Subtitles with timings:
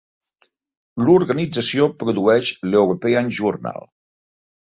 [1.09, 3.87] L'organització produeix l'European Journal.